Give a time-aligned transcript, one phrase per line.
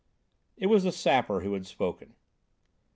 [0.57, 2.15] It was the Sapper who had spoken.